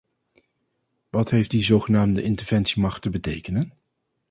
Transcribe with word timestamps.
Wat 1.11 1.29
heeft 1.29 1.51
die 1.51 1.63
zogenaamde 1.63 2.21
interventiemacht 2.21 3.01
te 3.01 3.09
betekenen? 3.09 3.73